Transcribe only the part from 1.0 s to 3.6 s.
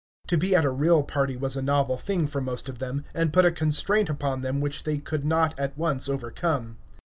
party was a novel thing for most of them, and put a